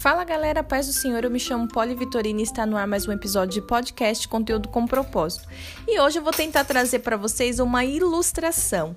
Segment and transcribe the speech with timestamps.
[0.00, 3.06] Fala galera, paz do Senhor, eu me chamo Poli Vitorina e está no ar mais
[3.06, 5.46] um episódio de podcast Conteúdo com Propósito.
[5.86, 8.96] E hoje eu vou tentar trazer para vocês uma ilustração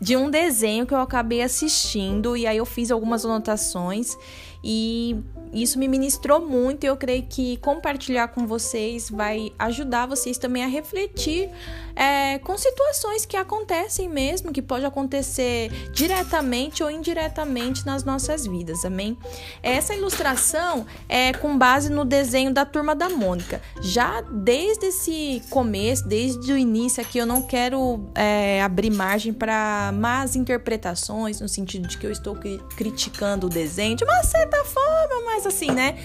[0.00, 4.16] de um desenho que eu acabei assistindo e aí eu fiz algumas anotações
[4.62, 5.16] e
[5.54, 10.64] isso me ministrou muito e eu creio que compartilhar com vocês vai ajudar vocês também
[10.64, 11.50] a refletir
[11.96, 18.84] é, com situações que acontecem mesmo, que pode acontecer diretamente ou indiretamente nas nossas vidas,
[18.84, 19.16] amém?
[19.62, 23.62] Essa ilustração é com base no desenho da turma da Mônica.
[23.80, 29.92] Já desde esse começo, desde o início aqui, eu não quero é, abrir margem para
[29.94, 32.36] más interpretações, no sentido de que eu estou
[32.76, 35.98] criticando o desenho de uma certa forma, mas assim, né?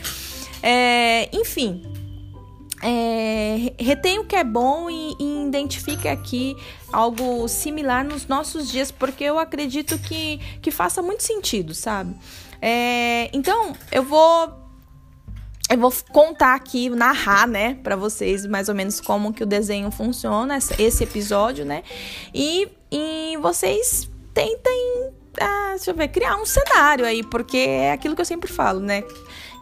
[0.61, 1.81] É, enfim,
[2.81, 6.55] é, retém o que é bom e, e identifique aqui
[6.91, 12.15] algo similar nos nossos dias, porque eu acredito que, que faça muito sentido, sabe?
[12.61, 14.57] É, então, eu vou
[15.69, 19.91] eu vou contar aqui, narrar, né, para vocês mais ou menos como que o desenho
[19.91, 21.83] funciona, esse episódio, né?
[22.33, 28.15] E, e vocês tentem, ah, deixa eu ver, criar um cenário aí, porque é aquilo
[28.15, 29.03] que eu sempre falo, né?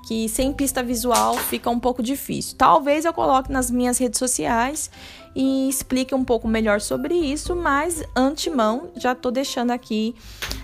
[0.08, 2.56] Que sem pista visual fica um pouco difícil.
[2.58, 4.90] Talvez eu coloque nas minhas redes sociais
[5.36, 10.16] e explique um pouco melhor sobre isso, mas antemão já tô deixando aqui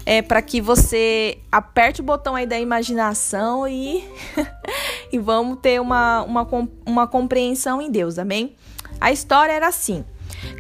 [0.06, 4.08] é, para que você aperte o botão aí da imaginação e,
[5.12, 6.48] e vamos ter uma, uma,
[6.86, 8.56] uma compreensão em Deus, amém?
[9.02, 10.06] A história era assim.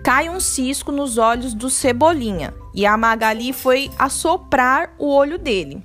[0.03, 5.81] Cai um cisco nos olhos do Cebolinha e a Magali foi assoprar o olho dele.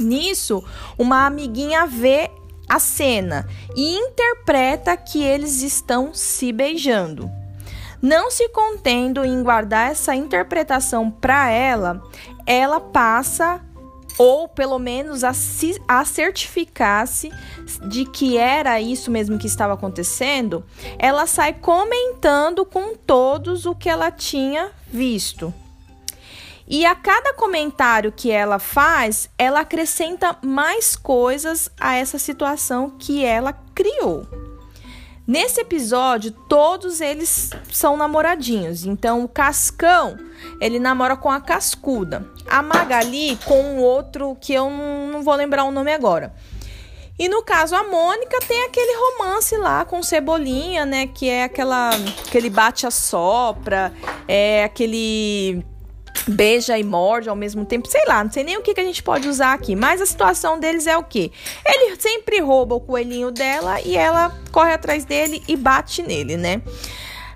[0.00, 0.64] Nisso,
[0.98, 2.30] uma amiguinha vê
[2.68, 7.30] a cena e interpreta que eles estão se beijando.
[8.00, 12.02] Não se contendo em guardar essa interpretação para ela,
[12.46, 13.60] ela passa
[14.16, 15.32] ou pelo menos a,
[15.88, 17.30] a certificar-se
[17.88, 20.64] de que era isso mesmo que estava acontecendo,
[20.98, 25.52] ela sai comentando com todos o que ela tinha visto.
[26.70, 33.24] E a cada comentário que ela faz, ela acrescenta mais coisas a essa situação que
[33.24, 34.24] ela criou.
[35.26, 38.84] Nesse episódio, todos eles são namoradinhos.
[38.84, 40.16] Então, o Cascão,
[40.60, 42.30] ele namora com a Cascuda.
[42.48, 46.32] A Magali com um outro que eu não vou lembrar o nome agora.
[47.18, 51.08] E no caso, a Mônica tem aquele romance lá com Cebolinha, né?
[51.08, 51.90] Que é aquela.
[52.26, 53.92] aquele bate-a-sopra,
[54.26, 55.64] é aquele
[56.26, 58.84] beija e morde ao mesmo tempo, sei lá, não sei nem o que, que a
[58.84, 61.32] gente pode usar aqui, mas a situação deles é o que?
[61.64, 66.62] Ele sempre rouba o coelhinho dela e ela corre atrás dele e bate nele, né?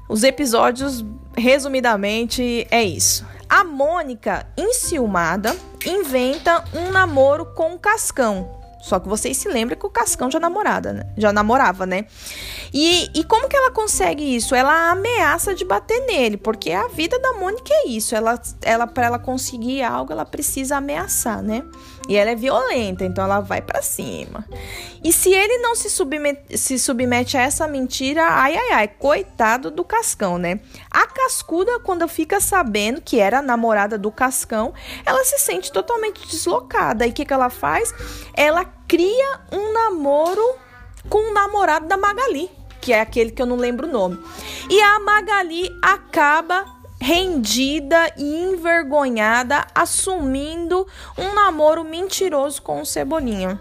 [0.09, 1.05] Os episódios,
[1.37, 3.27] resumidamente, é isso.
[3.49, 5.57] A Mônica, enciumada,
[5.87, 10.39] inventa um namoro com o Cascão, só que vocês se lembram que o Cascão já
[10.39, 11.07] namorada, né?
[11.17, 12.05] Já namorava, né?
[12.71, 14.55] E, e como que ela consegue isso?
[14.55, 18.15] Ela ameaça de bater nele, porque a vida da Mônica é isso.
[18.15, 21.65] Ela, ela para ela conseguir algo, ela precisa ameaçar, né?
[22.09, 24.45] E ela é violenta, então ela vai para cima.
[25.03, 29.71] E se ele não se submete, se submete a essa mentira, ai ai ai, coitado
[29.71, 30.61] do Cascão, né?
[30.91, 36.27] A Cascuda, quando fica sabendo que era a namorada do Cascão, ela se sente totalmente
[36.27, 37.07] deslocada.
[37.07, 37.95] E o que, que ela faz?
[38.35, 40.57] Ela cria um namoro
[41.09, 42.51] com o namorado da Magali,
[42.81, 44.19] que é aquele que eu não lembro o nome.
[44.69, 46.74] E a Magali acaba
[47.05, 50.87] rendida e envergonhada, assumindo
[51.19, 53.61] um namoro mentiroso com o Cebolinha.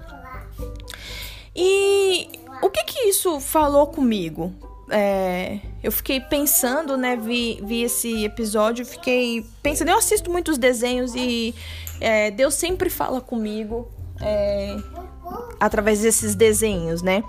[1.53, 2.29] E
[2.61, 4.53] o que que isso falou comigo?
[4.89, 7.17] É, eu fiquei pensando, né?
[7.17, 9.89] Vi, vi esse episódio, fiquei pensando.
[9.89, 11.53] Eu assisto muitos desenhos e
[11.99, 14.77] é, Deus sempre fala comigo é,
[15.59, 17.21] através desses desenhos, né?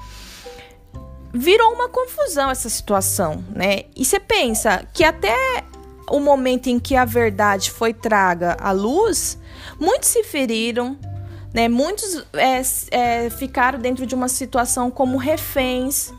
[1.33, 3.87] Virou uma confusão essa situação, né?
[3.97, 5.65] E você pensa que até
[6.11, 9.39] o momento em que a verdade foi traga à luz,
[9.79, 10.97] muitos se feriram,
[11.53, 11.69] né?
[11.69, 12.61] Muitos é,
[12.91, 16.13] é, ficaram dentro de uma situação como reféns.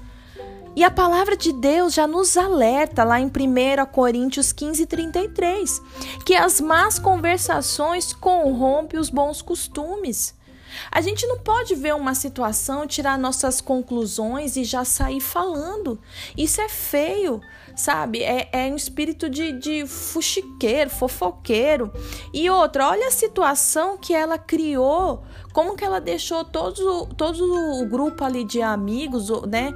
[0.76, 3.32] E a palavra de Deus já nos alerta lá em 1
[3.92, 5.82] Coríntios 15, 33,
[6.26, 10.34] que as más conversações corrompem os bons costumes.
[10.92, 16.00] A gente não pode ver uma situação, tirar nossas conclusões e já sair falando.
[16.38, 17.42] Isso é feio,
[17.76, 18.24] sabe?
[18.24, 21.92] É, é um espírito de, de fuxiqueiro, fofoqueiro.
[22.34, 25.24] E outra, olha a situação que ela criou,
[25.54, 29.74] como que ela deixou todo, todo o grupo ali de amigos, né?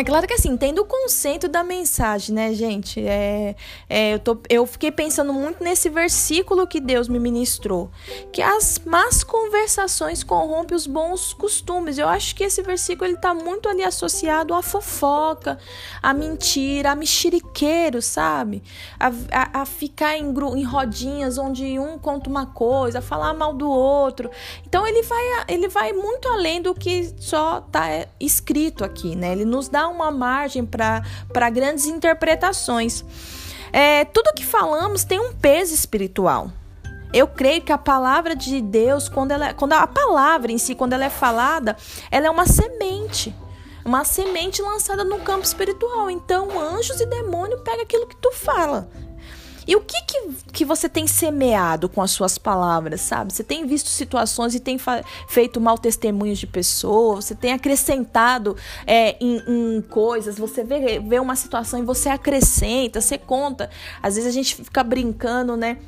[0.00, 3.06] É claro que assim, tendo o conceito da mensagem, né, gente?
[3.06, 3.54] É,
[3.86, 7.90] é, eu, tô, eu fiquei pensando muito nesse versículo que Deus me ministrou.
[8.32, 11.98] Que as más conversações corrompem os bons costumes.
[11.98, 15.58] Eu acho que esse versículo ele tá muito ali associado à fofoca,
[16.02, 18.62] à mentira, a mexeriqueiro, sabe?
[18.98, 23.68] A, a, a ficar em, em rodinhas onde um conta uma coisa, falar mal do
[23.68, 24.30] outro.
[24.66, 29.32] Então ele vai, ele vai muito além do que só tá escrito aqui, né?
[29.32, 33.04] Ele nos dá uma margem para grandes interpretações.
[33.72, 36.50] É, tudo que falamos tem um peso espiritual.
[37.12, 40.92] Eu creio que a palavra de Deus, quando ela, quando a palavra em si, quando
[40.92, 41.76] ela é falada,
[42.10, 43.34] ela é uma semente
[43.84, 46.10] uma semente lançada no campo espiritual.
[46.10, 48.88] Então, anjos e demônio pegam aquilo que tu fala.
[49.66, 53.32] E o que, que, que você tem semeado com as suas palavras, sabe?
[53.32, 54.78] Você tem visto situações e tem
[55.28, 61.18] feito mal testemunhos de pessoas, você tem acrescentado é, em, em, coisas, você vê, vê
[61.18, 63.70] uma situação e você acrescenta, você conta.
[64.02, 65.78] Às vezes a gente fica brincando, né?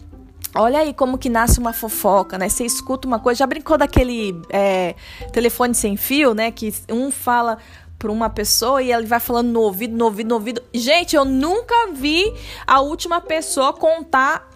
[0.55, 2.49] Olha aí como que nasce uma fofoca, né?
[2.49, 4.95] Você escuta uma coisa, já brincou daquele é,
[5.33, 6.51] telefone sem fio, né?
[6.51, 7.57] Que um fala
[8.03, 10.61] para uma pessoa e ele vai falando no ouvido, no ouvido, no ouvido.
[10.75, 12.35] Gente, eu nunca vi
[12.67, 14.51] a última pessoa contar,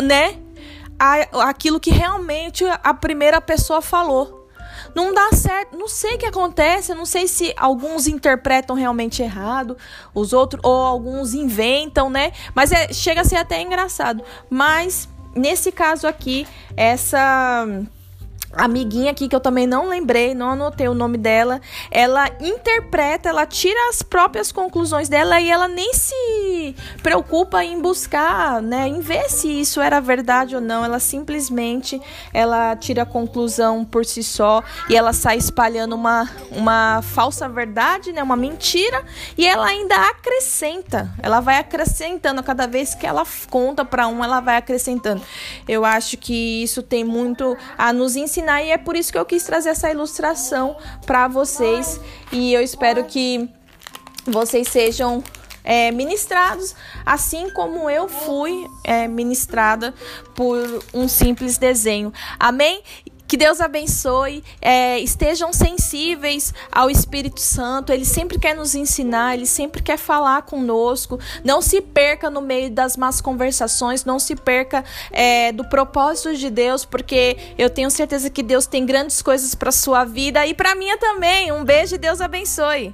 [0.00, 0.38] né,
[0.98, 4.48] a, aquilo que realmente a primeira pessoa falou.
[4.94, 9.76] Não dá certo, não sei o que acontece, não sei se alguns interpretam realmente errado,
[10.14, 12.32] os outros ou alguns inventam, né?
[12.54, 14.24] Mas é, chega a ser até engraçado.
[14.48, 15.06] Mas
[15.36, 17.66] nesse caso aqui, essa
[18.52, 21.60] amiguinha aqui que eu também não lembrei, não anotei o nome dela,
[21.90, 26.14] ela interpreta, ela tira as próprias conclusões dela e ela nem se
[27.02, 30.84] preocupa em buscar, né, em ver se isso era verdade ou não.
[30.84, 32.00] Ela simplesmente
[32.32, 38.12] ela tira a conclusão por si só e ela sai espalhando uma, uma falsa verdade,
[38.12, 39.04] né, uma mentira
[39.36, 41.10] e ela ainda acrescenta.
[41.22, 45.22] Ela vai acrescentando cada vez que ela conta para um, ela vai acrescentando.
[45.68, 49.24] Eu acho que isso tem muito a nos ensinar e é por isso que eu
[49.24, 50.76] quis trazer essa ilustração
[51.06, 52.00] para vocês
[52.32, 53.48] e eu espero que
[54.26, 55.22] vocês sejam
[55.64, 56.74] é, ministrados,
[57.04, 59.94] assim como eu fui é, ministrada
[60.34, 60.58] por
[60.92, 62.12] um simples desenho.
[62.38, 62.82] Amém?
[63.30, 69.46] Que Deus abençoe, é, estejam sensíveis ao Espírito Santo, ele sempre quer nos ensinar, ele
[69.46, 71.16] sempre quer falar conosco.
[71.44, 76.50] Não se perca no meio das más conversações, não se perca é, do propósito de
[76.50, 80.74] Deus, porque eu tenho certeza que Deus tem grandes coisas para sua vida e para
[80.74, 81.52] minha também.
[81.52, 82.92] Um beijo e Deus abençoe.